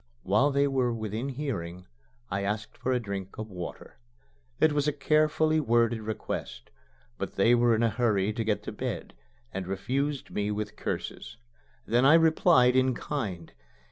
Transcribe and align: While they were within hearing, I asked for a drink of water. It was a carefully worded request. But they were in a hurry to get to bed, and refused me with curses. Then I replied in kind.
While 0.23 0.49
they 0.49 0.67
were 0.67 0.91
within 0.91 1.29
hearing, 1.29 1.85
I 2.31 2.41
asked 2.41 2.75
for 2.75 2.91
a 2.91 2.99
drink 2.99 3.37
of 3.37 3.51
water. 3.51 3.99
It 4.59 4.71
was 4.73 4.87
a 4.87 4.91
carefully 4.93 5.59
worded 5.59 6.01
request. 6.01 6.71
But 7.19 7.35
they 7.35 7.53
were 7.53 7.75
in 7.75 7.83
a 7.83 7.89
hurry 7.91 8.33
to 8.33 8.43
get 8.43 8.63
to 8.63 8.71
bed, 8.71 9.13
and 9.53 9.67
refused 9.67 10.31
me 10.31 10.49
with 10.49 10.75
curses. 10.75 11.37
Then 11.85 12.03
I 12.03 12.15
replied 12.15 12.75
in 12.75 12.95
kind. 12.95 13.53